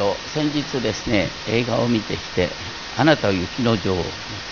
[0.00, 2.48] と先日ですね映画を見てきて
[2.96, 3.96] 「あなたは雪の女王」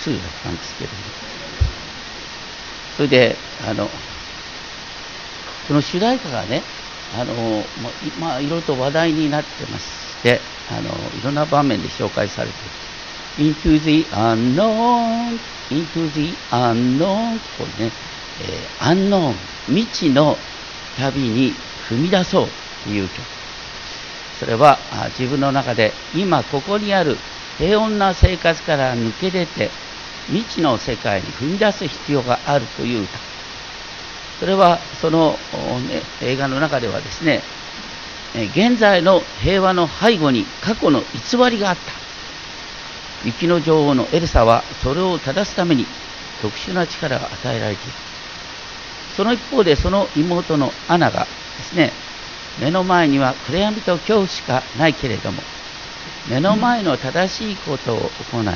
[0.04, 0.96] 2だったんですけども
[2.96, 3.36] それで
[3.66, 3.88] あの
[5.66, 6.62] その主題歌がね
[7.18, 7.64] あの
[8.20, 9.86] まあいろいろと話題になってまし
[10.22, 10.38] て
[10.70, 12.48] あのいろんな場面で紹介され
[13.38, 15.38] ている Into the unknown
[15.70, 17.92] Into the unknown これね、
[18.42, 19.36] えー、アンノーン
[19.74, 20.36] 未知の
[20.98, 21.54] 旅に
[21.88, 22.48] 踏み出そう
[22.84, 23.37] という曲。
[24.38, 24.78] それは
[25.18, 27.16] 自分の中で今ここにある
[27.58, 29.70] 平穏な生活から抜け出て
[30.26, 33.02] 未知の世界に踏み出す必要があるという。
[33.02, 33.18] 歌
[34.40, 35.32] それはその、
[35.88, 37.42] ね、映画の中ではですね
[38.54, 41.82] 現在の平和の背後に過去の偽りがあった。
[43.24, 45.86] 雪の女王のエルサはそれを正すために
[46.40, 47.92] 特殊な力が与えられている。
[49.16, 51.90] その一方でその妹のアナがですね
[52.60, 55.42] 目の前には暗闇と恐怖しかないけれども
[56.28, 57.98] 目の前の正しいことを
[58.32, 58.46] 行い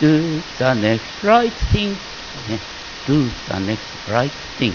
[0.00, 2.58] Do the next right thing、ね、
[3.06, 4.72] Do the next right thing.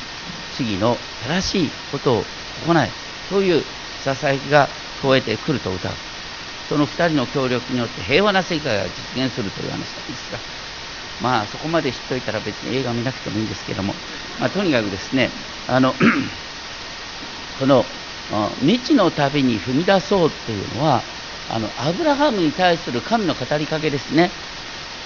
[0.55, 2.23] 次の正しいことを
[2.65, 2.89] 行い
[3.29, 3.63] という
[4.03, 4.67] ささやきが
[4.99, 5.91] 聞こえてくると歌う。
[6.69, 10.39] その2人の協力によって平和な世界が実現するという話なんですが
[11.21, 13.93] まあそこまで知っておいたら別に映画見なくてもいいんですけども、
[14.39, 15.29] まあ、とにかくですね
[15.67, 15.93] あの
[17.59, 17.85] この
[18.61, 21.01] 未知の旅に踏み出そうというのは
[21.49, 24.31] あのアブラハムに対する神の語りかけですね。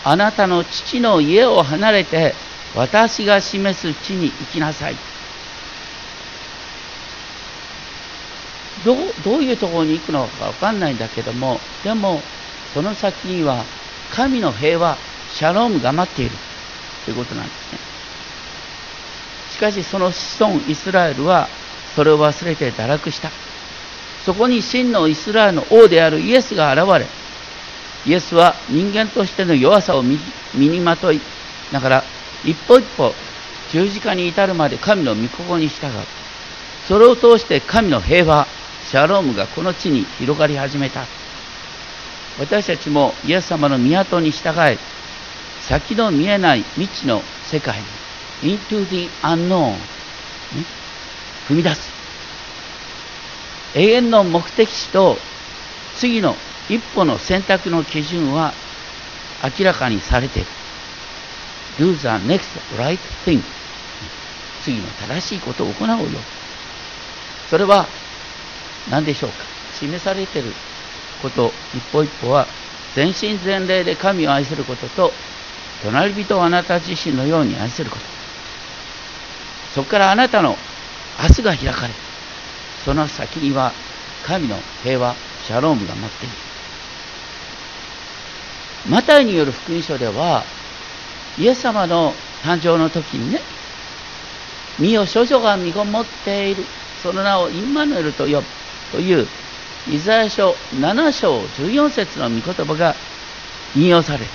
[0.04, 2.34] あなたの父の家を離れて
[2.74, 4.96] 私が示す地に行きなさい。
[8.84, 12.24] どどういうところに行くのか分かんないんだけどもでも
[12.74, 13.66] その先には
[14.10, 16.32] 神の平和シャロームが待っている。
[17.06, 17.80] ということなんですね。
[19.48, 21.61] しかしその子孫イスラエルは
[21.96, 23.30] それを忘れて堕落した。
[24.26, 27.08] そこに真のイスラエルの王であるイエスが現れ
[28.06, 30.20] イエスは人間としての弱さを身
[30.54, 31.20] にまとい
[31.72, 32.04] ながら
[32.44, 33.14] 一歩一歩
[33.72, 35.92] 十字架に至るまで神の御心に従う。
[36.88, 38.48] それを通して神の平和
[38.90, 41.06] シャロームがこの地に広がり始めた。
[42.40, 44.78] 私たちもイエス様の港に従い
[45.62, 47.80] 先の見えない未知の世界
[48.42, 49.76] に into the unknown、
[51.48, 51.90] 踏み出す。
[53.76, 55.18] 永遠の目的地と
[55.98, 56.36] 次の
[56.70, 58.54] 一歩の選択の基準は
[59.60, 60.48] 明らかにされている。
[61.80, 62.42] Do the next
[62.78, 63.42] right thing.
[64.64, 66.20] 次の正しいことを行おうよ。
[67.50, 67.88] それは
[68.90, 69.36] 何でしょうか？
[69.80, 70.54] 示されている
[71.22, 72.46] こと一歩一歩は
[72.96, 75.12] 全身全霊で神を愛することと
[75.84, 78.04] 隣人をあなた自身のように愛すること。
[79.74, 80.56] そこからあなたの
[81.20, 81.94] 明日が開かれ
[82.86, 83.72] その先には
[84.26, 86.36] 神の平和シャロームが待っている。
[88.90, 90.44] マタイによる福音書では
[91.38, 92.14] イエス様の
[92.44, 93.40] 誕生の時にね
[94.80, 96.64] 身を少女が身ごもっている。
[97.04, 98.44] その名をインマヌエルと呼ぶ。
[98.92, 99.26] という
[99.90, 102.96] イザヤ書7章14節の御言葉が
[103.76, 104.26] 引用される。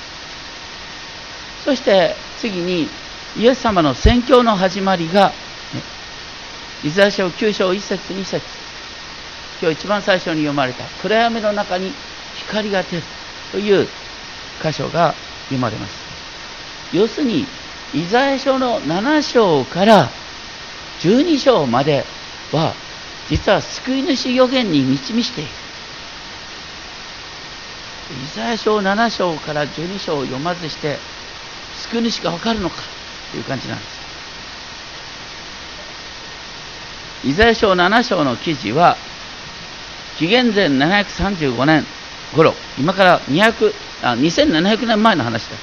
[1.65, 2.89] そして次に
[3.39, 5.33] イエス様の宣教の始まりが、
[6.85, 8.43] イザヤ書9章1節2節。
[9.63, 10.85] 今日一番最初に読まれた。
[11.01, 11.93] 暗闇の中に
[12.35, 13.03] 光が出る
[13.51, 13.89] という
[14.63, 15.15] 箇所が
[15.45, 15.95] 読まれます。
[16.93, 17.47] 要するに
[17.95, 20.11] イザヤ書の7章から
[21.01, 22.05] 12章まで
[22.53, 22.75] は
[23.31, 25.51] 実は救い主予言に満ち満ちている。
[28.23, 30.99] イザヤ書7章から12章を読まずして
[31.91, 32.77] 救い主が分かるのか
[33.33, 34.06] という感じなんです。
[37.27, 38.97] イザヤ書7章の記事は
[40.17, 41.85] 紀元前735年
[42.37, 43.73] 頃今から200
[44.03, 45.57] あ2700年前の話だ。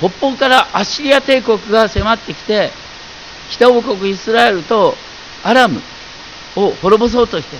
[0.00, 2.70] 北方からアッシリア帝国が迫ってきて
[3.50, 4.94] 北王国イスラエルと
[5.42, 5.80] アラム
[6.56, 7.56] を滅ぼそうとして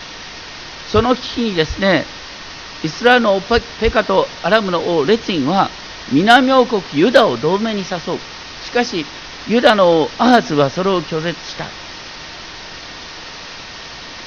[0.88, 2.05] その危機にですね
[2.84, 3.40] イスラエルの
[3.81, 5.70] ペカとアラムの王レツィンは
[6.12, 8.19] 南王国ユダを同盟に誘う。
[8.62, 9.06] しかし
[9.49, 11.80] ユダの王アハズはそれを拒絶した。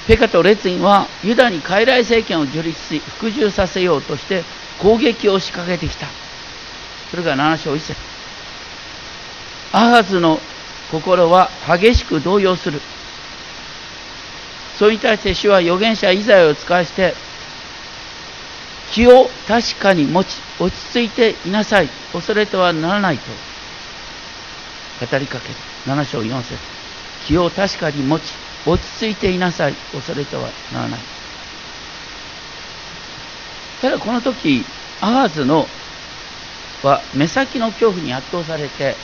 [0.07, 4.43] ペカとレツィンはユダに傀儡政権を樹立し服従させようとして
[4.81, 6.07] 攻撃を仕掛けてきた。
[7.09, 7.95] それが7章1節。
[9.71, 10.39] アハズの
[10.91, 12.81] 心は激しく動揺する。
[14.77, 17.13] それに対して主は預言者イザヤを使わして
[18.91, 21.89] 気を確かに持ち落ち着いていなさい。
[22.11, 23.23] 恐れてはならないと
[25.05, 25.55] 語りかける。
[25.85, 26.57] 7章4節。
[27.25, 29.73] 気を確かに持ち落ち着いていなさい。
[29.91, 30.43] 恐れては
[30.73, 30.99] ならない。
[33.81, 34.63] ただこの時
[35.01, 35.67] アハズの
[36.83, 38.95] は目先の恐怖に圧倒されて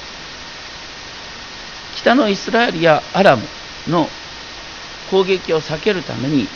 [1.97, 3.43] 北のイスラエルやアラム
[3.89, 4.07] の
[5.11, 6.47] 攻撃を避けるために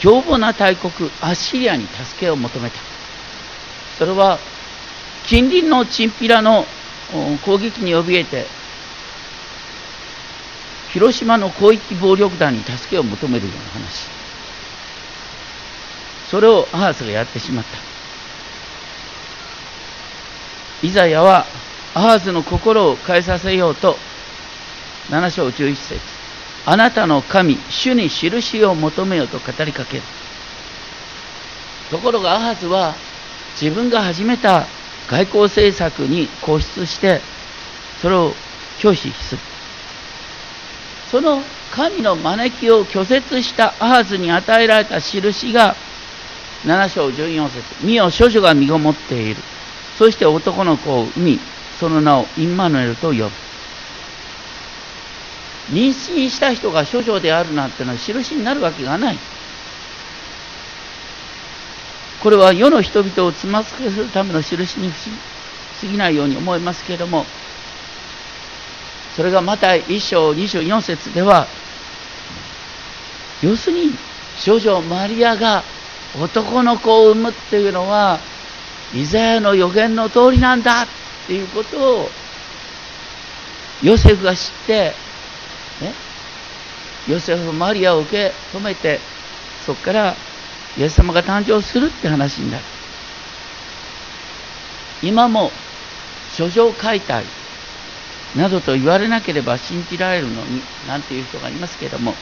[0.00, 2.76] 凶暴な大国アッシリアに助けを求めた。
[3.98, 4.38] それは
[5.26, 6.64] 近隣のチンピラの
[7.44, 8.46] 攻撃に怯えて
[10.92, 14.08] 広島の広域暴力団に助けを求めるような話。
[16.30, 17.78] それをアハスがやってしまった。
[20.86, 21.46] イザヤは
[21.94, 23.96] アハズの心を変えさせようと
[25.10, 26.00] 7章11節
[26.66, 30.02] あなたの神主に印を求めよと語りかける。
[31.90, 32.94] ところがアハズは
[33.60, 34.66] 自分が始めた
[35.08, 37.20] 外交政策に固執して
[38.02, 38.32] それを
[38.78, 39.47] 拒否する。
[41.10, 45.74] その神の招きを拒絶したアハズに与えられた印が
[46.64, 49.36] 7章14節見よ処女が身ごもっている。
[49.96, 51.40] そして男の子を産み
[51.80, 53.30] その名をインマヌエルと呼ぶ。
[55.70, 59.18] 妊娠した人が処女であるなんてのは印になるわけがない。
[62.20, 64.90] これは世の人々をつまつけするための印に
[65.80, 67.24] 過ぎないように思いますけれども
[69.18, 71.48] それがまた1章24節では
[73.42, 73.90] 要するに
[74.38, 75.64] 少女マリアが
[76.22, 78.20] 男の子を産むっていうのは
[78.94, 80.86] イザヤの予言の通りなんだっ
[81.26, 82.08] ていうことを
[83.82, 84.92] ヨセフが知って、
[85.80, 85.92] ね、
[87.08, 89.00] ヨセフマリアを受け止めて
[89.66, 90.14] そこから
[90.76, 92.64] イエス様が誕生するって話になる。
[95.02, 95.50] 今も
[96.36, 97.24] 書状解体
[98.36, 102.14] などと言われなければ信じられるのになんていう人がいますけれども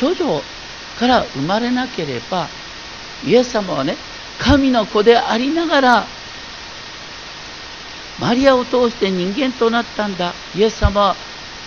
[0.00, 0.42] 処女
[0.98, 2.48] から生まれなければ
[3.26, 3.96] イエス様はね
[4.38, 6.06] 神の子でありながら
[8.20, 10.34] マリアを通して人間となったんだ。
[10.56, 11.16] イエス様は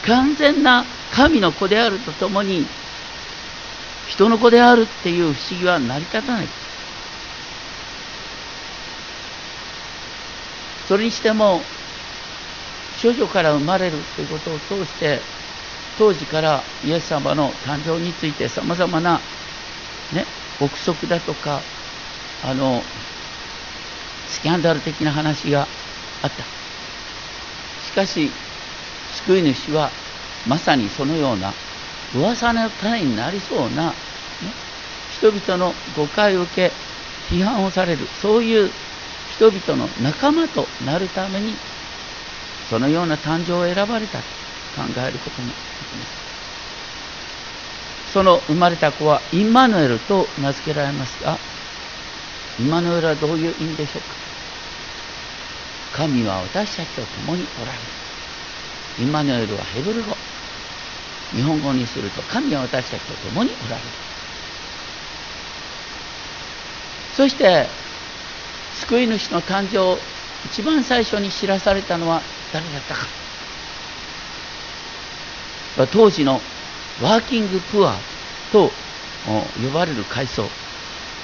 [0.06, 0.84] 完全な
[1.14, 2.66] 神の子であるとともに
[4.10, 6.48] 人の子であるっていう不思議は成り立たない。
[10.88, 11.62] それにしても
[12.98, 15.20] 少女から生まれるということを通して
[15.98, 19.20] 当時からイエス様の誕生についてさまざまな、
[20.14, 20.26] ね、
[20.60, 21.62] 憶測だとか
[22.44, 22.82] あの
[24.30, 25.68] スキャンダル的な話が
[26.24, 26.44] あった。
[27.86, 28.32] しかし
[29.26, 29.92] 救い主は
[30.48, 31.54] まさにそのような
[32.16, 33.96] 噂の種になりそうな、ね、
[35.18, 36.72] 人々の誤解を受け
[37.30, 38.08] 批判をされる。
[38.22, 38.72] そういう
[39.36, 41.54] 人々の仲間となるために
[42.72, 44.30] そのような誕生を選ばれたと
[44.74, 45.54] 考えることもで
[45.86, 46.14] きます。
[48.14, 51.42] その生まれた子はインマヌエルと名付けられますが
[52.58, 54.16] インマヌエルはどういう意味でしょうか？
[55.92, 57.84] 神は私たちと共におられる。
[58.96, 60.18] インマヌエルはヘブル語。
[61.34, 63.90] 日本語にすると神は私たちと共におられる。
[67.12, 67.70] そして
[68.72, 70.00] 救い主の誕生を
[70.46, 72.24] 一番最初に知らされたのは
[72.54, 73.02] 誰だったか。
[75.94, 76.42] 当時の
[77.02, 77.98] ワーキングプア
[78.52, 78.72] と
[79.26, 80.50] 呼ばれる階層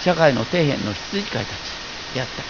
[0.04, 1.58] 社会の底辺の羊飼いたち
[2.14, 2.44] であった。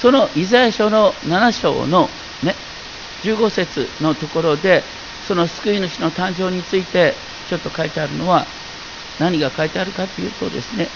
[0.00, 2.08] そのイザヤ書の7章の
[2.42, 2.54] ね
[3.24, 4.84] 15節のところで
[5.26, 7.14] その救い主の誕生について
[7.48, 8.46] ちょっと書いてあるのは
[9.18, 10.88] 何が書いてあるかというとですね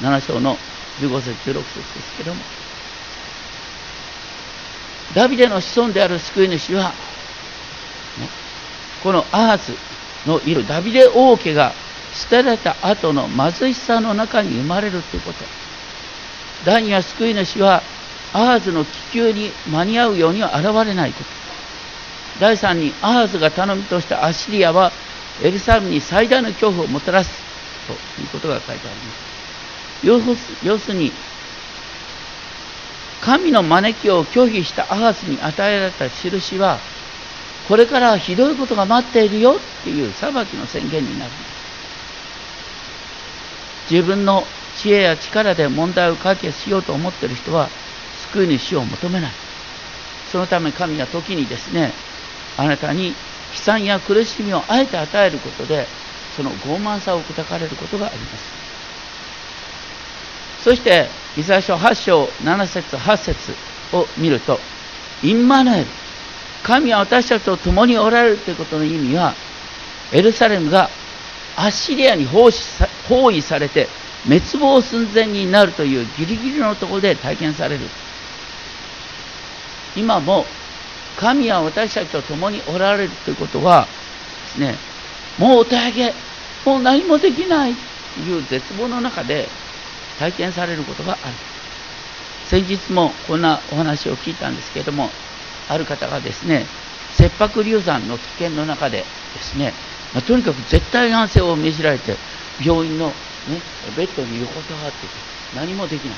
[0.00, 0.56] 7章の
[0.98, 2.63] 15節16節ですけども。
[5.14, 6.94] ダビデの子孫である救い主は、ね、
[9.02, 9.72] このアーツ
[10.26, 11.72] のいるダビデ王家が
[12.14, 15.44] 捨てられた後の貧しさの中に生まれるということ。
[16.64, 17.82] 第二は救い主は
[18.32, 21.44] アーズの気球に間に合うようには現れないこと。
[22.40, 24.92] 第三にアーズが頼みとしたアッシリアは
[25.42, 27.30] エルサレムに最大の恐怖をもたらす
[27.86, 31.12] ということが書いてあります要するに
[33.24, 36.78] 神の招きを拒否したアハスに与えられた印は
[37.68, 41.30] これからはひどいことが待っているよっていう裁きの宣言になる。
[43.90, 44.44] 自分の
[44.76, 47.70] 知恵や力で問題を解決しようと思っている人は
[48.32, 49.32] 救い主を求めない。
[50.30, 51.92] そのため神は時にですね
[52.58, 53.14] あなたに悲
[53.54, 55.86] 惨や苦しみをあえて与えることで
[56.36, 58.63] その傲慢さを砕かれることがあります。
[60.64, 63.52] そしてイザヤ書8章7節8節
[63.94, 64.58] を見ると
[65.22, 65.86] インマヌエル
[66.62, 69.34] 神は私たちと共におられるということの意味は
[70.14, 70.88] エルサレムが
[71.56, 73.88] アッシリアに包囲されて
[74.24, 77.84] 滅亡寸前になるというギリギリのところで体験される。
[79.94, 80.46] 今も
[81.16, 83.86] 神は私たちと共におられるということは
[84.46, 84.76] ですね
[85.38, 86.14] もうお手上げ
[86.64, 87.74] もう何もできない
[88.14, 89.46] という絶望の中で
[90.18, 91.20] 体験されることがある。
[92.46, 95.08] 先日もこんなお話を聞いたんですけれども
[95.68, 96.66] ある方がですね
[97.16, 98.98] 切迫流産の危険の中で
[99.34, 99.72] ですね、
[100.12, 102.16] まあ、とにかく絶対安静を命じられて
[102.64, 103.14] 病院の、ね、
[103.96, 105.06] ベッドに横たわってて
[105.56, 106.16] 何もできない。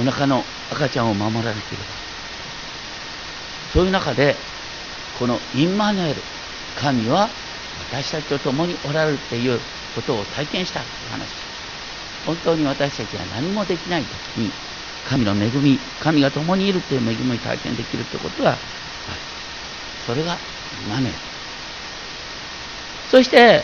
[0.00, 0.42] お腹の
[0.72, 1.84] 赤ちゃんを守られている。
[3.72, 4.36] そういう中で
[5.18, 6.20] このインマヌエル
[6.76, 7.28] 神は
[7.92, 9.60] 私たちと共におられるっていう
[9.94, 11.43] ことを体験したという話。
[12.26, 14.50] 本当に私たちが何もできない時に
[15.08, 18.58] 神の恵み神が共にいるという恵みを体験できるということがある
[20.06, 20.36] それが
[20.88, 21.12] マネー
[23.10, 23.62] そして、え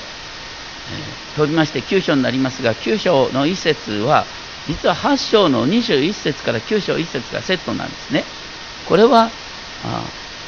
[1.35, 4.27] ー、飛びまして9章になりますが9章の1節は
[4.67, 8.25] 実は8章の21節から9章1節がセットなんですね。
[8.87, 9.31] これは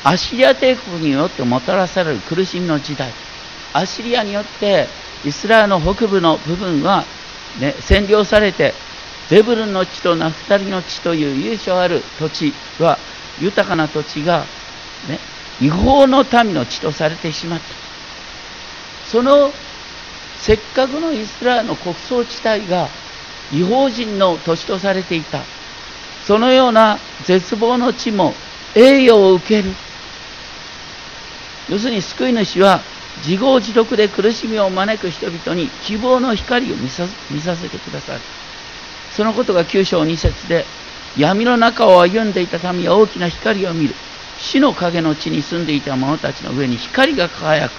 [0.05, 3.13] アッシリア帝国によってもたらされる苦しみの時代。
[3.73, 4.87] アッシリアによって
[5.25, 7.05] イスラエルの北部の部分は、
[7.61, 8.75] ね、占領されて
[9.29, 12.99] ゼブルンの地とナフタリの地という由緒ある土地は
[13.41, 14.45] 豊かな土地が、
[15.09, 15.19] ね、
[15.61, 17.65] 違法の民の地とされてしまった。
[19.11, 19.53] その
[20.39, 22.89] せっかくのイスラエルの国葬地帯が
[23.53, 25.43] 違法人の土地とされていた。
[26.27, 28.35] そのような絶望の地も
[28.75, 29.75] 栄誉を受ける。
[31.69, 32.81] 要するに救い主は
[33.25, 38.21] 自業自得で苦しみを招く人々に希望の光を見させてくださる。
[39.17, 40.65] そのことが9章2節で
[41.17, 43.95] 闇の中を歩んでいた民は大きな光を見る。
[44.41, 47.73] 死の影の地に住んでいた者たちの上に光が輝く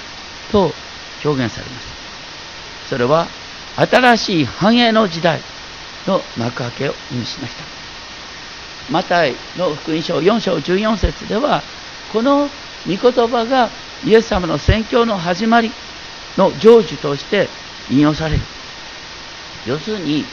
[0.51, 0.71] と
[1.25, 1.88] 表現されます。
[2.89, 3.27] それは
[3.75, 5.41] 新しい繁栄の時代
[6.07, 7.63] の幕開けを意味しました。
[8.91, 11.63] マタイの福音書4章14節では
[12.13, 12.50] この
[12.85, 13.69] 御言葉が
[14.05, 15.72] イエス様の宣教の始まり
[16.38, 17.48] の成就として
[17.89, 18.41] 引用される。
[19.65, 20.25] 要するに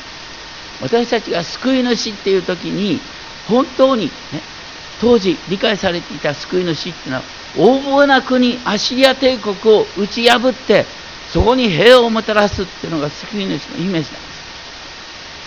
[0.81, 3.01] 私たちが救い主っていう時に
[3.47, 4.11] 本当に、ね、
[5.01, 7.23] 当時理解されていた救い主っていうのは
[7.57, 10.85] 横暴な国アシリア帝国を打ち破って
[11.33, 14.21] そこに平和をもたらすっていうのが救い主のイメージなんです。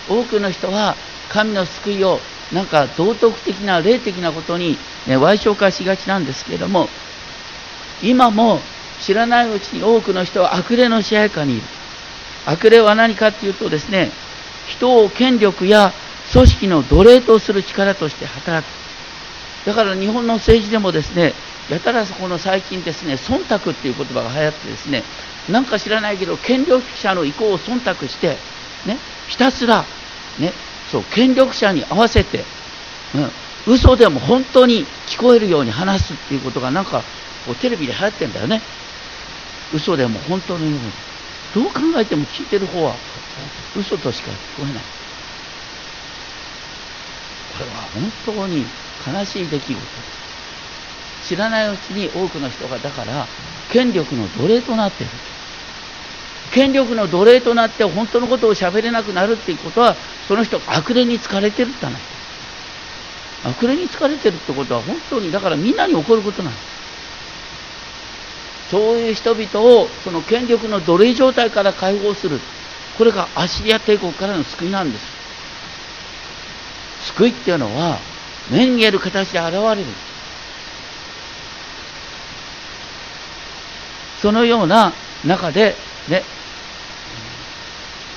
[0.08, 0.96] 多くの人は
[1.30, 2.20] 神の救いを
[2.52, 6.88] なんか道徳的な霊的なことに、ね、歪償化しがちなんですけれども
[8.04, 8.60] 今も
[9.00, 11.62] 知らないうちに多くの人は悪霊の支配下にいる。
[12.46, 14.10] 悪霊は何かっていうとですね
[14.68, 15.92] 人を権力や
[16.32, 18.84] 組織の奴隷とする力として働く。
[19.66, 21.32] だから日本の政治でもですね
[21.70, 25.02] やたらこの最近ですね忖度っていう言葉が流行ってですね
[25.48, 28.36] なんか知らないけど権力者の意向を忖度して
[28.86, 29.84] ねひたすら
[30.38, 30.52] ね
[30.90, 32.44] そう権力者に合わせて、
[33.66, 37.02] うん、嘘でも本当に聞こえるように話すっていうことがなんか
[37.46, 38.60] こうテレビで流行ってんだよね。
[39.74, 40.80] 嘘でも本当のように。
[41.54, 42.94] どう考えても聞いてる方は
[43.76, 44.82] 嘘としか聞こえない。
[47.52, 48.64] これは本当に
[49.06, 49.76] 悲しい出来事。
[51.28, 53.26] 知らないうちに多くの人がだから
[53.72, 55.12] 権力の奴隷となっている。
[56.52, 59.96] 権力の奴隷となって本当のことを喋れなくなるっていうことは
[60.28, 61.98] その人が悪霊に疲れてるって話。
[63.44, 66.73] 悪霊に疲れてるってことは本当にだからみんなに起こることなんです。
[68.74, 72.40] そういう人々をその権力の奴隷状態から解放する。
[72.98, 75.04] これがアシリア帝国からの救いなんです。
[77.12, 78.00] 救いっていうのは
[78.50, 79.84] 目に見える形で現れる。
[84.20, 84.92] そのような
[85.24, 85.76] 中で
[86.08, 86.24] ね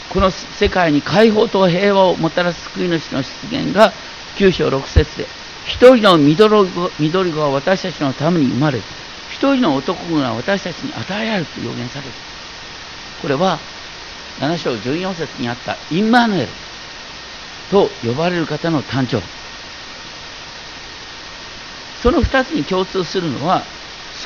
[0.09, 3.93] この世界に解放と平和をもたらす救い主の出現が
[4.37, 5.27] 9章6節で
[5.67, 8.81] 一人の緑子は私たちのために生まれ
[9.47, 12.11] 一人の男が私たちに与えられると予言される。
[13.21, 13.57] これは
[14.39, 16.47] 7章14節にあったインマヌエル
[17.71, 19.21] と呼ばれる方の誕生。
[22.03, 23.63] その2つに共通するのは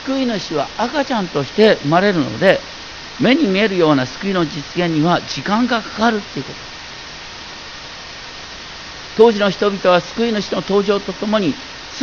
[0.04, 2.60] 救い主は赤ちゃんとして生まれるので
[3.20, 6.58] 目に見えるような救いの実現には時間がかかるっていうこと。
[9.18, 11.54] 当時の人々は救い主の登場とともに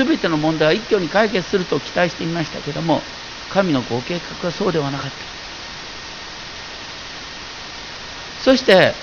[0.04, 3.00] 全ての問題は一挙に解決すると期待していましたけども
[3.50, 5.16] 神のご計画はそうではなかった
[8.44, 8.94] そして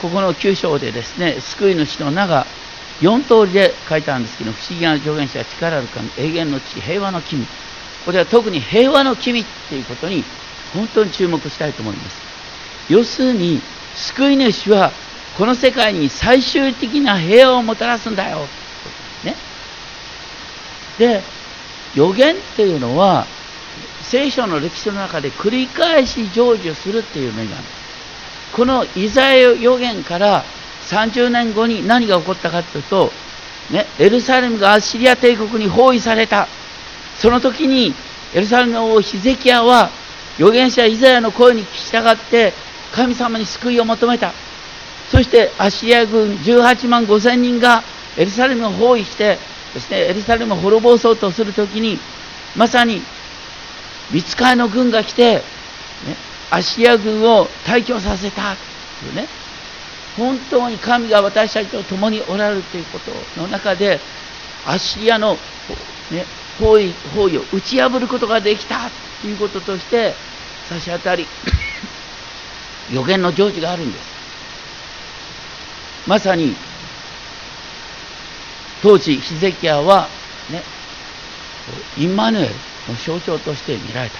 [0.00, 2.46] ここの9章でですね救い主の名が
[3.00, 7.46] 4通りで書いてあるんですけど不思議な助言者力ある神永遠の地平和の君
[8.04, 10.24] これは特に平和の君っていうことに
[10.74, 12.16] 本当に注目したいと思います。
[12.88, 13.60] 要するに、
[13.94, 14.90] 救い主は
[15.36, 18.46] この世界に最終的な平和をもたらすんだよ。
[20.98, 21.22] で、
[21.94, 23.26] 予言っていうのは、
[24.02, 27.64] 聖書の歴史の中で繰り返し成就するっていう面がある。
[28.52, 30.44] このイザヤ予言から
[30.88, 33.10] 30年後に何が起こったかというと、
[33.70, 36.48] ね、エルサレムがアッシリア帝国に包囲された。
[37.18, 37.94] その時に
[38.34, 39.90] エルサレムの王ヒゼキヤは
[40.36, 42.52] 預言者イザヤの声に従って
[42.92, 44.32] 神様に救いを求めた。
[45.10, 47.82] そしてアッシリア軍18万5千人が
[48.16, 49.38] エルサレムを包囲して
[49.74, 51.98] ですね、エルサレムを滅ぼそうとするときに、
[52.56, 53.02] まさに、
[54.10, 55.42] 見つかりの軍が来て、ね、
[56.50, 58.56] アシリア軍を退去させた。
[59.00, 59.26] というね、
[60.16, 64.00] 本当に神が私たちと共におられるということの中で、
[64.66, 65.38] アッシリアの、
[66.10, 66.26] ね、
[66.58, 68.90] 包囲包囲を打ち破ることができた。
[69.22, 70.14] ということとして
[70.68, 71.26] 差し当たり
[72.92, 74.04] 予言の成就があるんです。
[76.08, 76.56] まさに
[78.82, 80.08] 当時ヒゼキヤは
[80.50, 80.62] ね
[81.96, 82.48] インマヌエル
[82.88, 84.16] の象徴として見られた。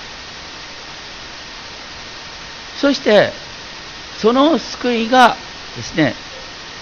[2.81, 3.33] そして
[4.19, 5.37] その救いが
[5.77, 6.15] ですね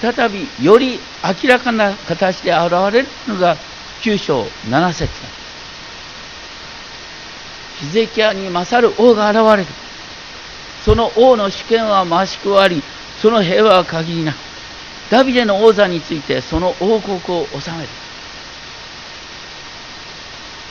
[0.01, 0.99] 再びより
[1.43, 3.57] 明らかな形で現れるのが
[4.03, 5.11] 9章7節
[7.81, 9.71] ヒゼキヤに勝る王が現れる。
[10.85, 12.83] その王の主権は増し加わり、
[13.21, 14.37] その平和は限りなく、
[15.11, 17.89] ダビデの王座についてその王国を治める。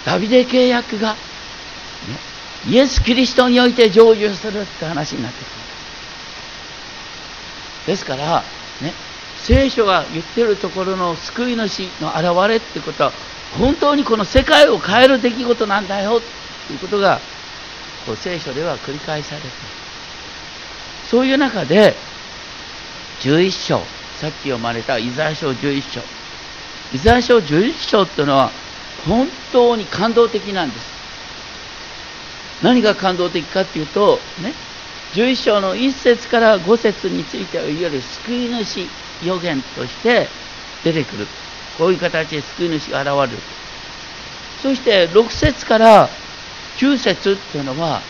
[0.06, 1.20] ダビデ契約が、ね、
[2.68, 5.52] イエス・キリストにおいて成就するって話になってくる。
[7.88, 8.44] ですから、
[8.82, 8.94] ね、
[9.44, 13.12] 聖書が言ってるところの救い主の現れってことは、
[13.58, 16.22] 本当にこの世界を変える出来事なんだよ
[16.68, 17.20] ということが
[18.06, 19.48] こう聖書では繰り返されて
[21.10, 21.96] そういう中で
[23.22, 23.82] 11章
[24.20, 26.02] さっき読まれたイザヤ書11章。
[26.94, 28.52] イザヤ書11章っていうのは
[29.08, 30.86] 本当に感動的なんです。
[32.62, 34.54] 何が感動的かっていうとね
[35.14, 38.86] 11章の1節から5節についてはいわゆる救い主
[39.26, 40.28] 予言として
[40.84, 41.26] 出てくる。
[41.78, 43.42] こういう形で救い主が現れる。
[44.62, 46.10] そして6節から
[46.78, 48.02] 9節っていうのは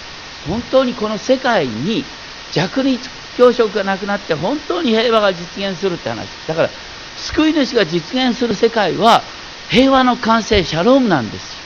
[0.47, 2.03] 本当にこの世界に
[2.51, 6.27] 弱肉強食がなくなって本当に平和が実現するって話。
[6.45, 6.69] だから
[7.15, 9.21] 救い主が実現する世界は
[9.69, 11.57] 平和の完成シャロームなんです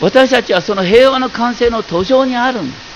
[0.00, 2.94] 私たちはその平和の完成の途上にあるんです。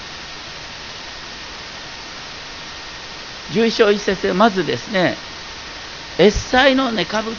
[3.52, 5.16] 11章1節でまずですね
[6.18, 7.34] エッサイの根株エ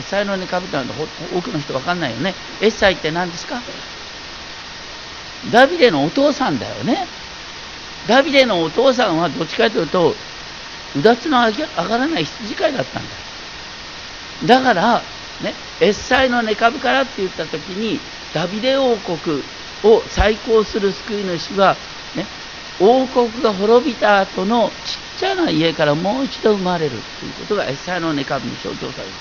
[0.00, 0.88] ッサイの根株ってのは
[1.32, 2.34] 多くの人分かんないよね。
[2.60, 3.60] エッサイって何ですか？
[5.52, 7.06] ダビデのお父さんだよね。
[8.08, 10.14] ダビデのお父さんはどっちかというと、
[10.96, 13.02] うだつの上がらない羊飼いだったん
[14.46, 14.58] だ。
[14.60, 15.02] だから、
[15.42, 18.00] ね、エッサイの根株からって言った時に、
[18.32, 19.42] ダビデ王国
[19.84, 21.76] を再興する救い主は、
[22.16, 22.24] ね、
[22.80, 29.12] 王国が滅びた後のちっちゃな家からもう一度生まれるということがエッサイの根株に象徴される。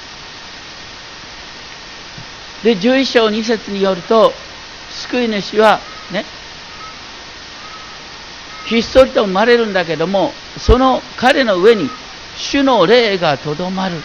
[2.64, 4.32] で、11章2節によると、
[4.90, 6.24] 救い主はね、
[8.68, 11.90] ひっそりと生まれるんだけども、その彼の上に
[12.38, 13.96] 主の霊がとどまる。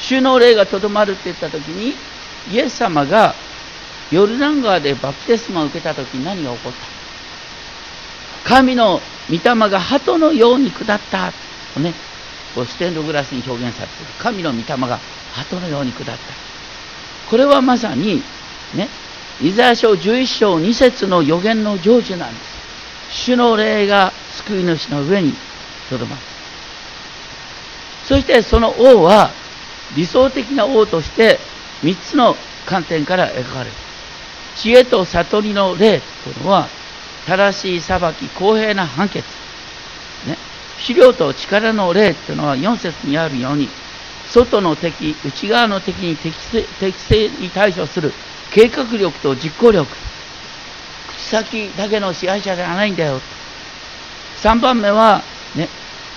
[0.00, 1.94] 主の霊がとどまるって言ったときに、
[2.52, 3.34] イエス様が
[4.10, 6.72] ヨルダン川でバプテスマを受けたときに何が起こっ
[8.44, 8.48] た？
[8.48, 11.32] 神の御霊が鳩のように下った
[11.74, 11.94] とね、
[12.54, 14.12] こうステンドグラスに表現されている。
[14.18, 14.98] 神の御霊が
[15.32, 16.16] 鳩のように下った。
[17.30, 18.22] これはまさに、
[18.74, 18.88] ね、
[19.42, 22.56] イザヤ書11章2節の予言の成就なんです。
[23.10, 24.12] 主の霊が
[24.46, 25.34] 救い主の上に
[25.90, 26.22] とどまる。
[28.06, 29.30] そしてその王は
[29.94, 31.38] 理想的な王として
[31.82, 33.72] 3つの観点から描かれる。
[34.56, 36.68] 知恵と悟りの霊というのは
[37.26, 39.26] 正しい裁き、公平な判決。
[40.26, 40.38] ね、
[40.78, 43.68] 資料と力の霊というのは4節にあるように
[44.30, 46.34] 外の敵、内側の敵に適
[46.92, 48.14] 正に対処する
[48.52, 49.86] 計画力と実行力。
[51.08, 53.20] 口先だけの支配者ではないんだよ。
[54.42, 55.22] 3番目は
[55.54, 55.68] ね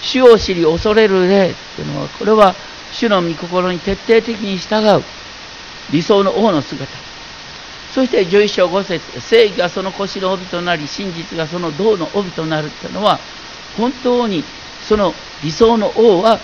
[0.02, 2.56] 主を知り恐れる霊というのはこれは
[2.92, 5.04] 主の御心に徹底的に従う。
[5.92, 6.86] 理想の王の姿。
[7.94, 13.20] そして11章5節正義がその腰の帯となり真実がその銅の帯となるというのは
[13.76, 14.44] 本当に
[14.88, 15.14] その
[15.44, 16.40] 理想の王は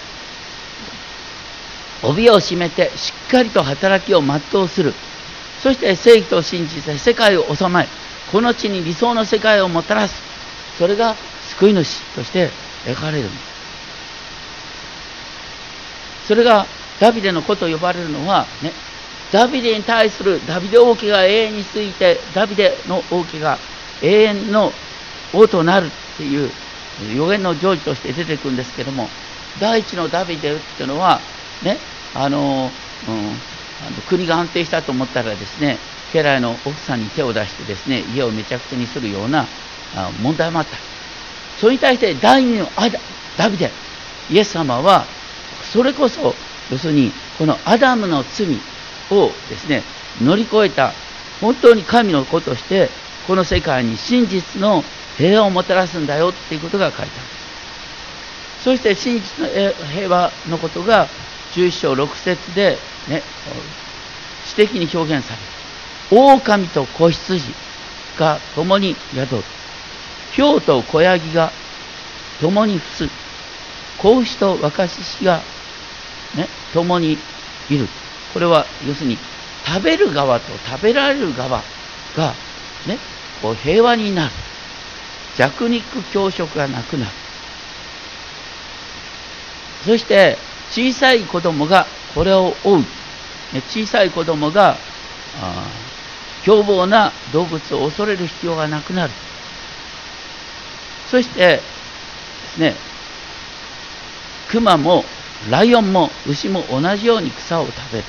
[2.02, 4.94] 帯を締めてしっかりと働きを全うする。
[5.66, 7.88] そして正義と真実で世界を治め
[8.32, 10.14] この地に理想の世界をもたらす。
[10.78, 11.16] それが
[11.58, 12.52] 救い主として
[12.86, 13.30] 描かれる。
[16.28, 16.68] それが
[17.00, 18.74] ダビデの子と呼ばれるのは、ね、
[19.32, 23.58] ダビデに対するダビデ王家が永遠に続いてダビデの王家が
[24.04, 24.72] 永遠の
[25.34, 26.52] 王となるっていう
[27.12, 29.10] 予言の成就として出てくるんですけども
[29.60, 31.22] 第一のダビデっていうのは
[31.64, 31.80] ね
[32.14, 32.70] あの、
[33.08, 35.78] うん、あの国が安定したと思ったらですね
[36.14, 39.46] 家来の奥さんに手を出してですね家をめちゃくちゃにするような
[40.22, 40.78] 問題もあった。
[41.60, 42.90] それに対して第二のア
[43.38, 43.72] ダビデ
[44.30, 45.06] イエス様は
[45.74, 46.34] それこそ
[46.72, 48.48] 要するにこのアダムの罪
[49.12, 49.84] をですね
[50.22, 50.94] 乗り越えた
[51.42, 52.90] 本当に神の子として
[53.28, 54.84] この世界に真実の
[55.18, 57.12] 平和をもたらすんだよっていうことが書いてある。
[58.64, 59.48] そして真実の
[59.88, 61.08] 平和のことが
[61.56, 63.24] 11章6節でね
[64.46, 65.56] 詩的に表現される。
[66.12, 67.42] 狼と子羊
[68.20, 69.44] が共に宿る。
[70.38, 71.52] 豹と子ヤギが
[72.42, 73.10] 共に伏す。
[73.98, 75.42] 子牛と若獅子が
[76.36, 77.18] ね共に
[77.70, 77.88] いる。
[78.34, 79.18] これは要するに
[79.66, 81.64] 食べる側と食べられる側
[82.16, 82.34] が
[82.86, 82.98] ね
[83.42, 84.32] こう平和になる。
[85.38, 87.12] 弱肉強食がなくなる。
[89.86, 90.38] そして
[90.72, 92.84] 小さい子供がこれを追う、
[93.70, 94.76] 小さい子供が
[96.44, 99.14] 凶暴な動物を恐れる必要がなくなる。
[101.12, 101.62] そしてで
[102.56, 102.76] すね
[104.50, 105.04] 熊も
[105.50, 108.04] ライオンも牛も同じように草を食べる。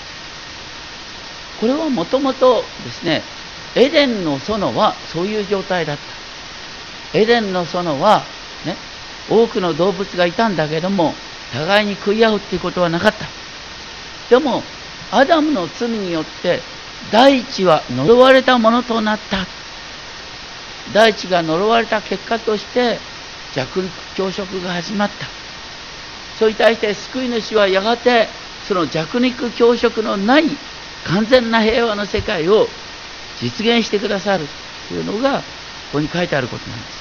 [1.60, 3.22] これはもともとですね
[3.74, 7.18] エデンの園はそういう状態だった。
[7.18, 8.22] エデンの園は
[8.64, 8.76] ね
[9.30, 11.14] 多くの動物がいたんだけども
[11.52, 13.26] 互いに食い合うっていうことはなかった。
[14.30, 14.62] でも
[15.10, 16.60] アダムの罪によって
[17.12, 19.46] 大地は呪われたものとなった。
[20.92, 22.98] 大地が呪われた結果として
[23.54, 25.26] 弱肉強食が始まった。
[26.38, 28.28] それに対して救い主はやがて
[28.68, 30.44] その弱肉強食のない
[31.04, 32.68] 完全な平和の世界を
[33.40, 34.46] 実現してくださる
[34.88, 35.44] というのがこ
[35.92, 36.96] こに書いてあることなんです。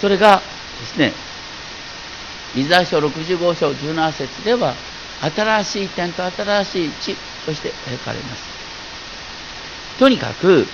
[0.00, 0.42] それが
[0.80, 1.12] ですね
[2.54, 4.74] イザヤ書65章17節では
[5.20, 8.42] 新しい点と新しい地として描かれます。
[9.98, 10.66] とにかく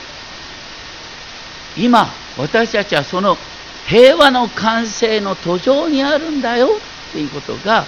[1.77, 3.37] 今私たちはその
[3.87, 6.69] 平和の完成の途上にあるんだよ
[7.09, 7.85] っていうことが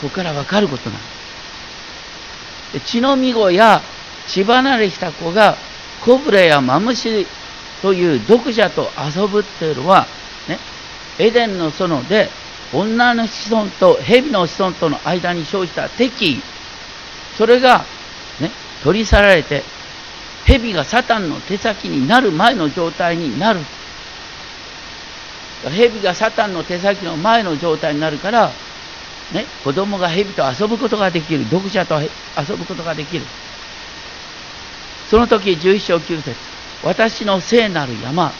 [0.00, 0.98] ここから分かることなん
[2.72, 2.86] です。
[2.86, 3.80] 血のみ子や
[4.26, 5.56] 血離れした子が
[6.04, 7.26] コブレやマムシ
[7.82, 10.06] という毒蛇と遊ぶっていうのは、
[10.48, 10.58] ね、
[11.18, 12.30] エデンの園で
[12.74, 16.32] 女の子孫と蛇の子孫との間に生じた敵。
[16.32, 16.42] 意
[17.36, 17.84] それが、
[18.40, 18.50] ね、
[18.82, 19.62] 取り去られて
[20.44, 23.60] 蛇がサタンの手先になる前の状態になる。
[25.70, 28.50] 蛇がサタンの手先の前の状態になるから、
[29.32, 31.44] ね、子供が蛇と遊ぶことができる。
[31.44, 32.08] 読者と遊
[32.56, 33.24] ぶことができる。
[35.10, 36.36] その時11章9節。
[36.82, 38.32] 私の聖なる山、ね、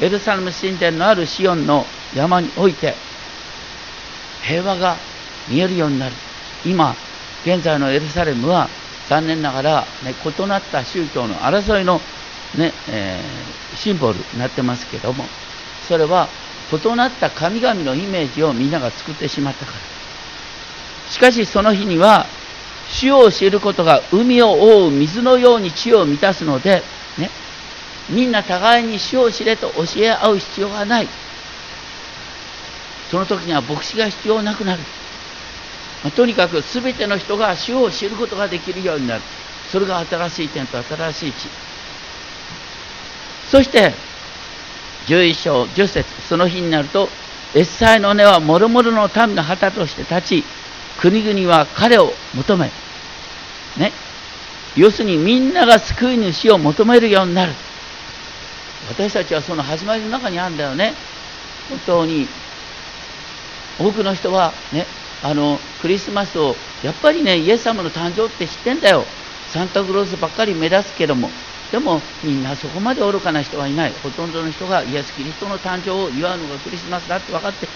[0.00, 2.94] エルサレム神殿のあるシオンの山において
[4.42, 4.96] 平和が
[5.48, 6.14] 見えるようになる。
[6.64, 6.94] 今
[7.44, 8.68] 現在のエルサレムは
[9.08, 12.00] 残念ながら、ね、異なった宗教の争いの、
[12.56, 15.24] ねえー、シンボルになってますけども
[15.86, 16.28] それは
[16.72, 19.78] 異なった神々のイメージをみんなが作ってしまったから。
[21.10, 22.26] しかしその日には
[22.90, 26.82] 主を知ることが海を覆う水のように地を満たすので、
[27.18, 27.30] ね、
[28.10, 31.08] みんな互いに主を知れと教え合う必要がない。
[33.10, 34.82] その時には牧師が必要なくなる、
[36.04, 39.22] まあ、とにかく全ての人が主を知ることができるようになる。
[39.70, 41.48] それが新しい点と新しい地。
[43.50, 43.92] そして
[45.06, 47.08] 11章10節その日になると
[47.54, 50.44] エッサイの根は諸々の民の旗として立ち
[51.00, 52.70] 国々は彼を求め
[53.78, 53.92] ね。
[54.76, 57.52] 要するにみんなが救い主を求めるようになる。
[58.88, 60.94] 私たちはその始まりの中にあるんだよね。
[61.68, 62.28] 本当に
[63.78, 64.86] 多くの人はね
[65.22, 69.04] あのクリスマスをやっぱりねイエス様の誕生って知ってんだよ。
[69.52, 71.30] サンタクロースばっかり目立つけども。
[71.72, 73.92] でもみんなそこまで愚かな人はいない。
[74.02, 77.68] ほとんどの人がイエス・キリストの誕生を祝うのがクリスマスだって分かって。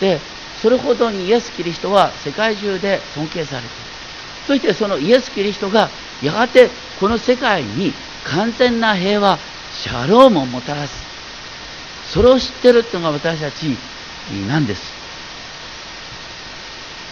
[0.00, 0.20] で
[0.62, 3.70] それほどにイエス・キリストは世界中で尊敬されてる。
[4.46, 5.90] そしてそのイエス・キリストが
[6.22, 7.92] やがてこの世界に
[8.24, 9.38] 完全な平和
[9.72, 10.94] シャロームをもたらす。
[12.12, 13.76] それを知ってるっていうのが私たち
[14.48, 14.82] なんです。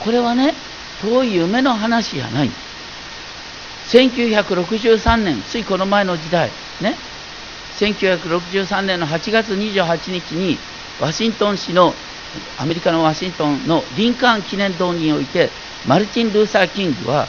[0.01, 0.55] これはね
[1.03, 2.51] 遠い夢の話じゃない。
[3.89, 6.51] 1963年ついこの前の時代
[6.81, 6.95] ね、
[7.79, 10.59] 1963年の8月28日に
[11.01, 11.95] ワシントン市の
[12.59, 15.51] アメリカのワシントンのリンカーン記念堂において
[15.87, 17.27] マルチン・ルーサー・キングは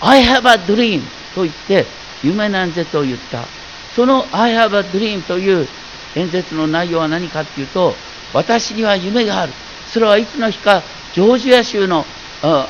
[0.00, 1.02] I have a dream
[1.34, 1.86] と言って
[2.22, 3.44] 夢の演説を言った。
[3.94, 5.66] その I have a dream という
[6.14, 7.94] 演説の内容は何かというと
[8.36, 9.52] 私には夢がある。
[9.88, 10.82] それはいつの日か
[11.14, 12.04] ジョージア州の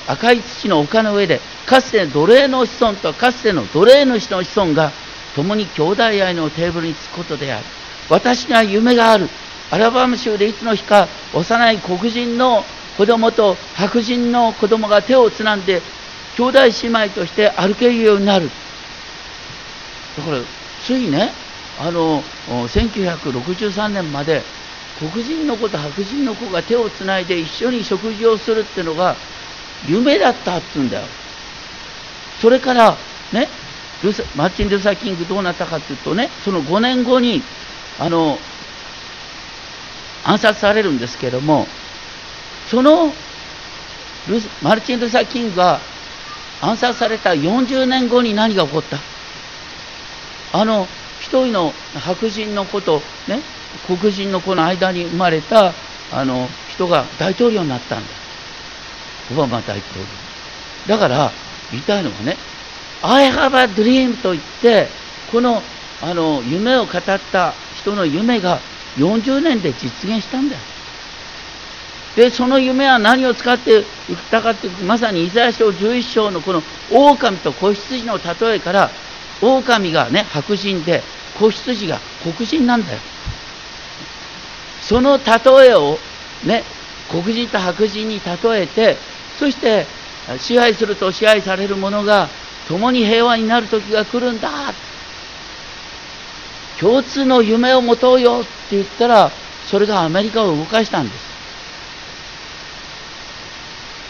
[0.06, 4.92] 赤い土の丘の上でかつて奴隷の子孫とかつての奴隷主の子孫が
[5.34, 7.64] 共に兄弟愛のテーブルにつくことである。
[8.08, 9.28] 私には夢がある。
[9.72, 12.62] アラバム州でいつの日か幼い黒人の
[12.96, 15.82] 子供と白人の子供が手をつなんで
[16.36, 18.48] 兄弟姉妹として歩けるようになる。
[20.16, 20.38] だから
[20.86, 21.32] ついね
[21.80, 24.42] あの1963年まで
[24.98, 29.14] 黒人の子と白人の子が手をつないで一緒に食事をするっていうのが
[29.88, 31.06] 夢だったって言うんだよ。
[32.40, 32.96] それから
[33.32, 33.48] ね
[34.36, 37.42] マーチン・ルサー・キングどうなったかっていうとねその5年後に
[37.98, 38.38] あの
[40.24, 41.66] 暗殺されるんですけども
[42.70, 43.12] その
[44.62, 45.80] マルチン・ルサー・キングが
[46.60, 48.98] 暗殺された40年後に何が起こった？
[50.52, 50.86] あの
[51.20, 53.40] 一人の白人の子と、ね、
[53.86, 55.72] 黒人の子の間に生まれた
[56.12, 58.06] あの人が大統領になったんだ。
[59.32, 60.06] オバマ大統領。
[60.86, 61.32] だから
[61.70, 62.36] 言いたいのはね
[63.02, 64.88] I have a dream と言って
[65.32, 65.62] この
[66.02, 68.60] あの夢を語った人の夢が
[68.96, 70.60] 40年で実現したんだよ。
[72.16, 78.90] でその夢は何を使って言ったかっていうとまさにイザヤ書11章のこの狼と子羊の例えから
[79.42, 81.02] 狼がね白人で
[81.38, 82.98] 子羊が黒人なんだよ。
[84.88, 85.98] その例えを
[86.44, 86.62] ね
[87.10, 88.96] 黒人と白人に例えて
[89.38, 89.86] そして
[90.38, 92.28] 支配すると支配される者が
[92.68, 94.72] 共に平和になる時が来るんだ。
[96.80, 99.30] 共通の夢を持とうよって言ったら
[99.66, 101.26] それがアメリカを動かしたんです。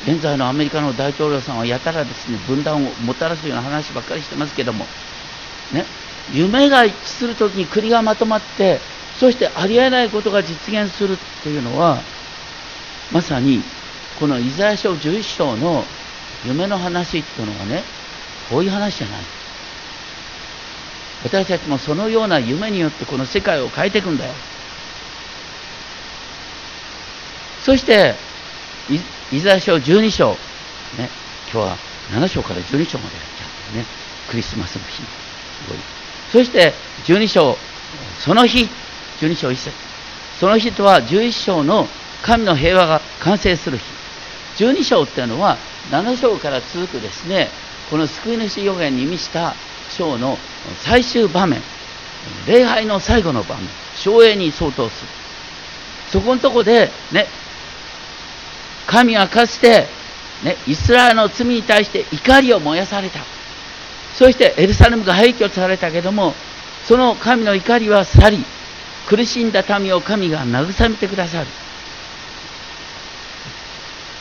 [0.06, 4.84] 現在のアメリカの大統領さんはやたらですね分断をもたらすような話ばっかりしてますけども、
[5.72, 5.84] ね、
[6.32, 8.80] 夢が一致するときに国がまとまって
[9.18, 12.00] そしてありえないことが実現するっていうのは
[13.12, 13.62] まさに
[14.18, 15.84] このイザヤ書11章の
[16.44, 17.82] 夢の話っていうのはね
[18.50, 19.20] こういう話じゃない。
[21.24, 24.32] 私たちもそのような夢によってこの世界を変えていくんだよ。
[27.64, 28.14] そして
[29.32, 30.36] イザヤ書12章、ね、
[31.52, 31.76] 今日は
[32.12, 33.84] 7章から12章までやっちゃうね、
[34.30, 35.02] クリスマスの日。
[35.02, 35.02] す
[35.68, 35.78] ごい。
[36.30, 36.72] そして
[37.06, 37.56] 12章、
[38.20, 38.68] その日、
[39.20, 39.72] 12章1節
[40.40, 41.86] その日とは11章の
[42.22, 43.84] 神の平和が完成する日。
[44.64, 45.56] 12章っていうのは
[45.90, 47.48] 7章から続くですね、
[47.90, 49.54] この救い主予言に満ちた
[49.90, 50.36] 章の
[50.82, 51.60] 最終場面、
[52.46, 55.08] 礼拝の最後の場面、省営に相当する。
[56.10, 57.26] そこのとこで、ね、
[58.86, 59.86] 神はかつて、
[60.44, 63.20] ね、イスラエルの罪に対して怒りを燃やされた。
[64.14, 66.34] そしてエルサレムが廃墟されたけども、
[66.84, 68.44] その神の怒りは去り、
[69.08, 71.46] 苦しんだ民を神が慰めてくださる。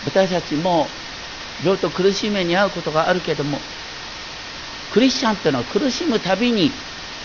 [0.06, 0.88] 私たちも
[1.63, 3.60] いろいろと苦しい目に遭うことがあるけども、
[4.93, 6.71] クリスチャンっていうのは苦しむたびに、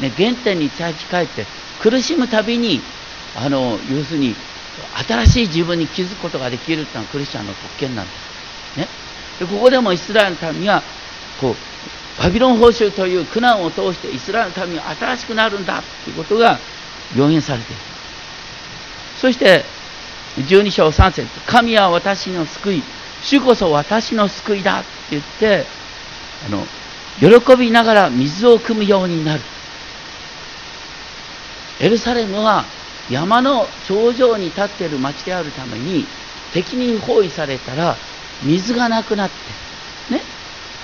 [0.00, 1.46] ね、原点に立ち返って、
[1.82, 2.80] 苦しむたびに、
[3.36, 4.34] あの、要するに、
[5.06, 8.78] 新しい自分に気づくことができるっていうのはクリスチャンの特権なんです。
[8.78, 8.88] ね、
[9.38, 10.82] でここでもイスラエルの民は
[11.40, 11.54] こう
[12.22, 16.58] バビロン報酬という苦難を通してイスラエルの民は新しくなるんだということが
[17.16, 17.82] 予言されている。
[19.20, 19.64] そして
[20.36, 22.82] 12章3節神は私の救い
[23.22, 25.66] 主こそ私の救いだって言って
[26.46, 26.64] あの
[27.18, 29.42] 喜びながら水を汲むようになる。
[31.80, 32.64] エルサレムは
[33.10, 36.06] 山の頂上に立っている町であるために
[36.52, 37.96] 敵に包囲されたら
[38.42, 40.22] 水がなくなってね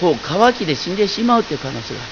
[0.01, 2.11] こう乾きで死んでしまうという可能性がある。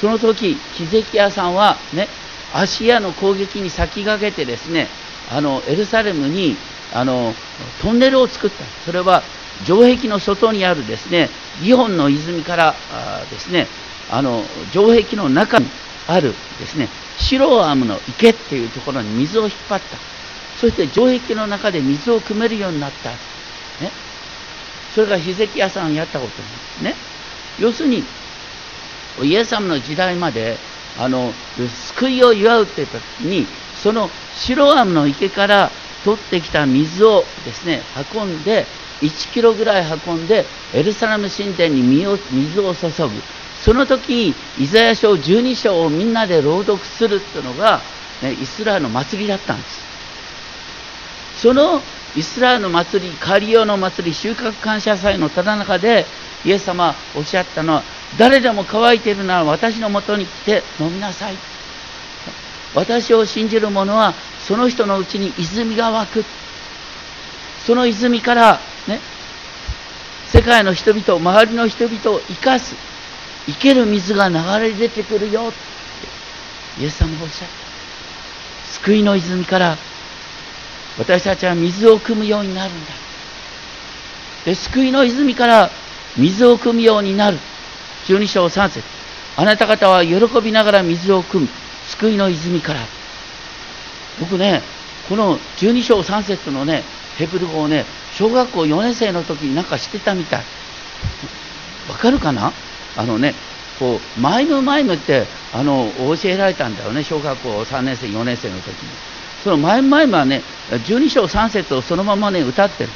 [0.00, 2.08] その時ヒゼキヤさんはね
[2.54, 4.88] アシアの攻撃に先駆けてですね
[5.30, 6.56] あのエルサレムに
[6.92, 7.34] あの
[7.82, 8.64] トンネルを作った。
[8.84, 9.22] それは
[9.64, 11.30] 城壁の外にあるですね
[11.62, 13.66] ギホンの泉からあですね
[14.10, 15.66] あの城壁の中に
[16.06, 19.96] あるですねシロアムの池っていうところに水を引っ張った。
[20.60, 23.16] そして城壁の中で水を汲めるようになった、ね、
[24.94, 26.94] それがヒゼキヤさんやったことなんですね。
[27.58, 28.04] 要するに
[29.22, 30.56] イエス様の時代まで
[30.98, 31.32] あの
[31.94, 33.46] 救いを祝うって言った時に
[33.82, 35.70] そのシロアムの池から
[36.04, 37.82] 取ってきた水をですね
[38.14, 38.66] 運んで
[39.00, 43.10] 1キロぐらい運んでエルサレム神殿に水を注ぐ。
[43.64, 47.80] その時イザヤ書12章をみんなで朗読するっていうのが、
[48.22, 49.80] ね、イスラエルの祭りだったんです。
[51.42, 51.80] その
[52.16, 56.06] イスラエルの祭りカリオの祭り収穫感謝祭のただ中で
[56.44, 57.82] イエス様おっしゃったのは
[58.18, 61.36] 誰でも乾いているなら私のもとに来て飲みなさい。
[62.74, 64.14] 私を信じる者は
[64.46, 66.24] その人のうちに泉が湧く。
[67.66, 69.00] その泉からね
[70.28, 72.74] 世界の人々周りの人々を生かす。
[73.46, 75.48] 生ける水が流れ出てくるよ。
[75.48, 75.52] っ
[76.76, 77.54] てイエス様がおっしゃった。
[78.82, 79.76] 救いの泉から
[80.98, 82.92] 私たちは水を汲むようになるんだ。
[84.44, 85.70] で救いの泉から
[86.16, 87.38] 水を汲むようになる。
[88.08, 88.82] 12章3節
[89.36, 91.48] あなた方は喜びながら水を汲む。
[91.90, 92.80] 救いの泉から。
[94.20, 94.62] 僕ね
[95.08, 96.82] この12章3節のね
[97.18, 97.84] ヘブル語をね
[98.16, 100.40] 小学校4年生の時になんか知ってたみたい。
[101.88, 102.52] わかるかな？
[102.96, 103.34] あのね
[103.78, 108.74] こうマイムマイムってあの教えられたんだよね小学校3年生4年生の時に。
[109.44, 112.90] そのマイムマイムはね12章3節をそのままね歌ってる。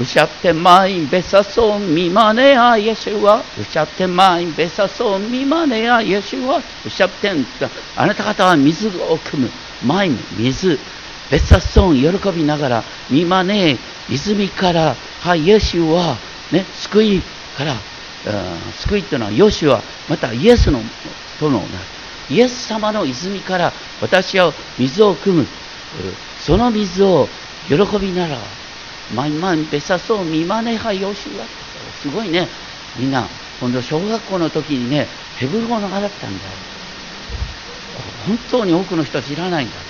[0.00, 9.48] うしゃってまいべさそうみまねあイエシュワうしゃってまいべさそうみまねあイエシュワうしゃってんってあなた方は水を汲む
[9.84, 10.78] まいむ水
[11.30, 13.78] べさそう喜びながらみまねえ
[14.10, 16.16] 泉からはイエシュ
[16.52, 17.22] ね救い
[17.56, 17.76] から、
[18.80, 20.80] 救いっていうのはよしュワまたイエスの
[21.38, 21.66] とのな
[22.28, 25.46] イエス様の泉から私は水を汲む。
[26.40, 27.28] その水を
[27.68, 28.36] 喜びなら
[29.12, 31.44] まんまんべさそう見まねはよしは。
[32.00, 32.48] すごいね。
[32.96, 33.26] みんな
[33.60, 36.50] 今度小学校の時にねヘブル語を習ったんだよ。
[38.26, 39.82] 本当に多くの人は知らないんだね。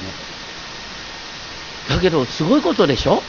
[1.88, 3.22] だけどすごいことでしょ？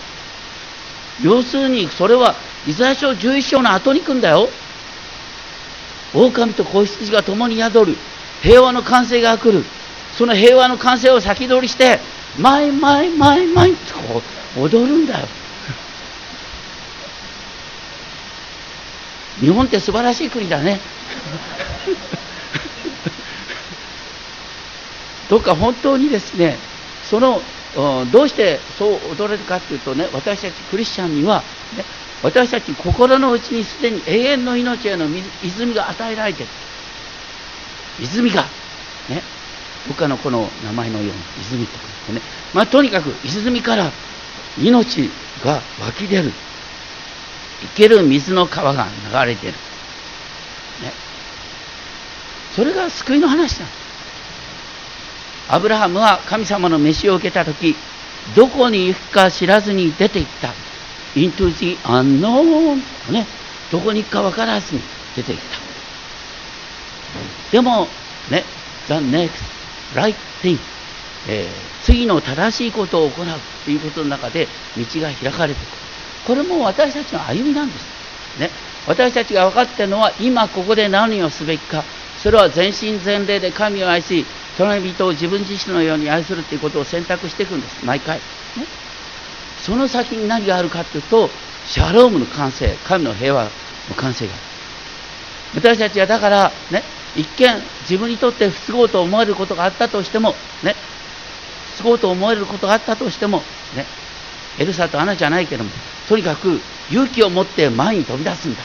[1.22, 2.36] 要するにそれは
[2.68, 4.50] イザヤ書11章の後に来んだよ。
[6.14, 7.96] 狼と子羊が共に宿る。
[8.42, 9.64] 平和の完成が来る。
[10.18, 12.00] その平和の完成を先取りして
[12.40, 14.22] マイマイマイマイとこ
[14.58, 15.28] う踊るんだよ。
[19.40, 20.82] 日本って素晴らしい国だね。
[25.28, 26.60] どうか本当にですね
[27.02, 27.42] その
[28.12, 31.44] どうしてそう踊れるかというとね私たちクリスチャンには、
[31.74, 31.86] ね、
[32.22, 35.10] 私たち心の内にすでに永遠の命への
[35.42, 36.50] 泉が与えられてる。
[37.98, 38.54] 泉が
[39.08, 39.24] ね
[39.86, 42.22] どっかのこの名前のように泉とかね。
[42.54, 43.94] まあとにかく泉から
[44.56, 46.34] 命が湧き出る。
[47.62, 49.54] 生ける水の川が流れてる。
[49.54, 49.58] ね。
[52.56, 53.66] それが救いの話だ。
[55.48, 57.76] アブラハムは神様の飯を受けた時
[58.36, 60.54] どこに行くか知らずに出て行った。
[61.16, 63.26] into the unknown ね。
[63.72, 64.82] どこに行くか分からずに
[65.16, 65.66] 出て行った。
[67.52, 67.88] でも、
[68.30, 68.44] ね、
[68.88, 69.32] the next
[69.94, 70.58] right thing、
[71.28, 73.26] えー、次の正しいことを行う
[73.64, 75.85] ということの中で道が開かれてくる。
[76.26, 78.40] これも私たちの歩みなんです。
[78.40, 78.50] ね、
[78.88, 81.84] 私たちが分かっているのは今ここで何をすべきか。
[82.22, 84.26] それは全身全霊で神を愛し
[84.58, 87.86] 隣人を自分自身のように愛するということを選択していくんです。
[87.86, 88.24] 毎回、ね、
[89.62, 91.30] その先に何があるかというと
[91.68, 92.76] シャロームの完成。
[92.86, 93.50] 神の平和の
[93.96, 94.34] 完成が。
[95.56, 96.84] 私たちはだからね
[97.16, 100.76] 一見自分にとって不都合と思えることがあったとしてもね。
[101.78, 103.44] 不都合と思えることがあったとしても
[103.76, 103.86] ね。
[104.58, 105.70] エルサとアナじゃないけども
[106.08, 106.60] とにかく
[106.92, 108.62] 勇気を持って前に飛び出すんだ。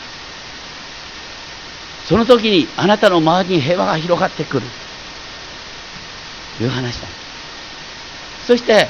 [2.07, 4.67] その時にあなたの周りに平和が広がってくる。
[6.59, 7.09] という話だ。
[8.47, 8.89] そして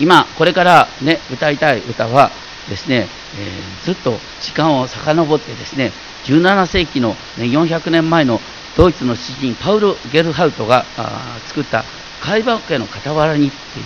[0.00, 2.30] 今これからね歌いたい歌は
[2.68, 5.92] ですね、えー、ずっと時間を遡ってですね
[6.24, 8.40] 17世紀の、ね、400年前の
[8.76, 10.84] ドイツの詩人パウロ・ゲルハウトが
[11.46, 11.84] 作った
[12.20, 13.84] 「海馬家の傍らに」っていう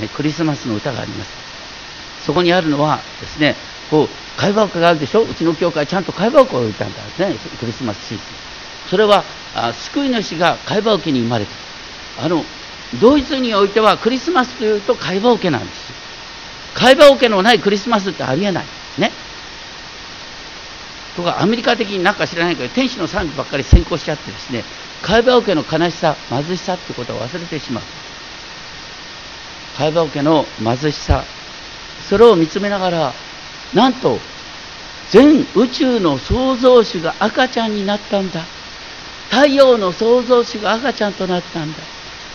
[0.00, 1.43] ね、クリスマスの歌があります。
[2.24, 3.54] そこにあるのはですね、
[3.90, 4.08] こう、
[4.40, 5.22] 会話があるでしょ？
[5.22, 8.26] うちの教会ちゃんと会話を置いたんだね、クリスマスシーズン。
[8.90, 12.24] それは、あ救い主が会話受けに生まれた。
[12.24, 12.44] あの、
[13.00, 15.94] ドイツにおいてはクリスマスというと会話受けなんですよ。
[16.74, 18.64] 会話受けのないクリスマスってありえない。
[18.98, 19.12] ね。
[21.16, 24.64] とか、アメリカ的になんか知らないけど、天使の賛美ばっかり先行しちゃってですね、
[25.02, 27.84] 会話受けの悲しさ、貧しさってことを忘れてしまう。
[29.76, 31.24] 会話受けの貧しさ
[32.08, 33.14] それを見つめながら
[33.74, 34.18] なんと
[35.10, 38.40] 全宇宙の創造主が赤ちゃんになったんだ。
[39.30, 41.78] 太陽の創造主が赤ちゃんとなったんだ。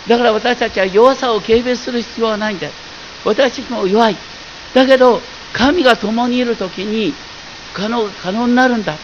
[0.08, 2.68] だから私たちは弱さを軽蔑する必要はないんだ。
[3.24, 4.18] 私たちも弱い。
[4.74, 7.14] だけど神が共にいる時に
[7.74, 9.00] 可能可能になるんだ。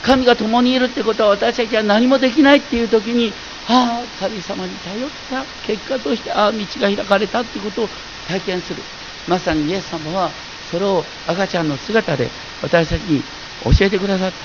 [0.00, 3.32] 神が共にいるってことは私たちは何もできないっていう時に
[3.68, 5.44] ああ神様に頼った。
[5.62, 7.88] 結果としてああ道が開かれたってことを
[8.26, 8.82] 体験する。
[9.28, 10.30] まさにイエス様は
[10.70, 12.28] それを赤ちゃんの姿で
[12.62, 13.22] 私たちに
[13.64, 14.36] 教えてくださった。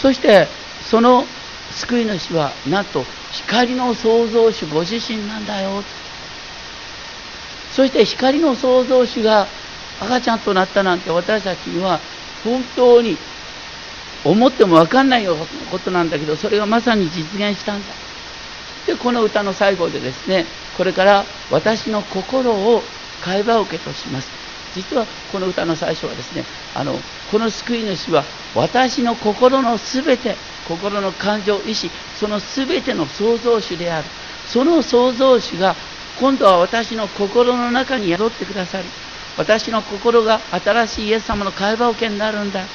[0.00, 0.46] そして
[0.90, 1.24] その
[1.72, 5.82] 救い主はなんと光の創造主ご自身なんだよ。
[7.72, 9.46] そして光の創造主が
[10.00, 12.00] 赤ちゃんとなったなんて私たちには
[12.44, 13.16] 本当に
[14.24, 17.94] 思っても分かんないようなことなんだけどそれがまさに実現したんだ。
[18.86, 20.44] でこの歌の最後でですね
[20.76, 22.82] これから私の心を
[23.20, 24.30] 会話受けとします。
[24.74, 26.44] 実はこの歌の最初はですね
[26.74, 26.98] あの
[27.30, 34.08] この救い主は私の心のすべて心の感情意志そのすべての創造主である。
[34.44, 35.76] その創造主が
[36.16, 38.88] 今度は私の心の中に宿ってくださり
[39.36, 42.66] 私の心が新しいイエス様の会話受けになるんだ。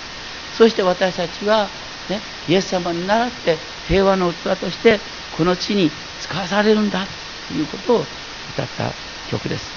[0.52, 1.70] そして私たちは、
[2.10, 5.00] ね、イエス様に倣って平和の器として
[5.38, 7.08] この地に使わされるんだ。
[7.54, 8.06] いうことを
[8.54, 8.94] 歌った
[9.30, 9.72] 曲です。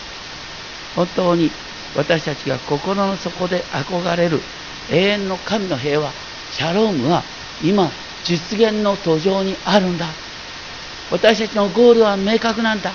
[0.94, 1.50] 本当に
[1.94, 4.40] 私たちが心の底で憧れる
[4.90, 6.12] 永遠の神の平和
[6.50, 7.22] シャロームは
[7.62, 7.90] 今
[8.24, 10.06] 実現の途上にあるんだ。
[11.10, 12.92] 私たちのゴールは明確なんだ。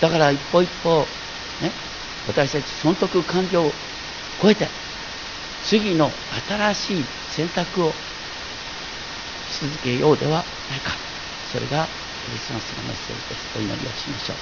[0.00, 1.06] だから一歩一歩
[1.60, 1.72] ね
[2.26, 3.72] 私たち損得感情を
[4.40, 4.68] 超えて
[5.62, 6.10] 次の
[6.48, 7.92] 新しい選択を
[9.50, 10.92] し続けようではないか。
[11.52, 11.99] それが
[12.30, 14.36] クリスマスのメッセージですお祈りをしましょう。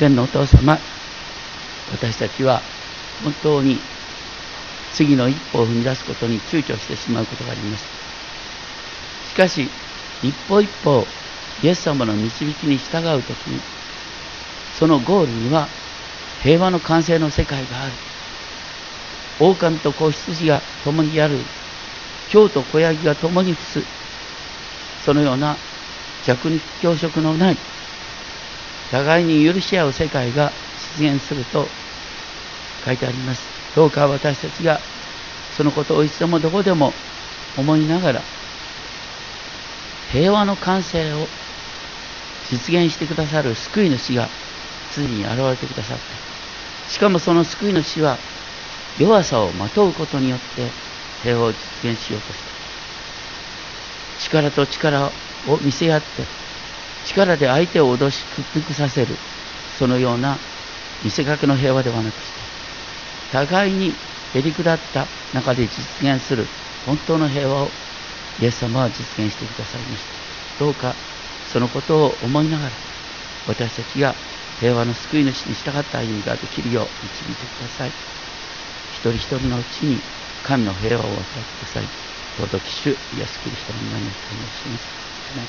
[0.00, 0.76] 天のお父様
[1.92, 2.60] 私たちは
[3.22, 3.78] 本当に
[4.94, 7.84] 次の一歩を踏み出すことに躊躇してしまうことがあります。
[9.30, 9.68] しかし
[10.24, 11.06] 一歩一歩
[11.62, 13.60] イエス様の導きに従う時に
[14.80, 15.68] そのゴールには
[16.42, 17.92] 平和の完成の世界がある。
[19.38, 21.38] 狼と子羊が共にやる
[22.32, 23.82] 蝶と子ヤギが共に伏す
[25.04, 25.56] そのような
[26.26, 27.56] 弱肉強食のない
[28.90, 30.52] 互いに許し合う世界が
[30.98, 31.66] 実現すると
[32.84, 33.54] 書いてあります。
[33.74, 34.78] どうか私たちが
[35.56, 36.92] そのことをいつでもどこでも
[37.58, 38.20] 思いながら
[40.12, 41.26] 平和の完成を
[42.50, 44.28] 実現してくださる救い主が
[44.92, 48.16] ついに現れてくださったしかもその救い主は
[48.98, 50.68] 弱さをまとうことによって
[51.22, 55.10] 平和を実現しようとした力と力
[55.50, 56.06] を見せ合って
[57.06, 59.16] 力で相手を脅し屈服させる
[59.78, 60.38] そのような
[61.02, 62.40] 見せかけの平和ではなくして
[63.32, 63.92] 互いに
[64.34, 66.44] へり下った中で実現する
[66.86, 67.68] 本当の平和を
[68.40, 70.18] イエス様は実現してくださいました。
[70.58, 70.94] どうか
[71.52, 72.70] そのことを思いながら
[73.46, 74.14] 私たちが
[74.58, 77.90] 平和の救い主に従った歩みができるよう導いてください。
[78.90, 80.00] 一人一人のうちに
[80.42, 81.90] 神の平和を与えてください。
[82.36, 85.03] 尊き主イエスキリストの名にお願いします。
[85.38, 85.46] นะ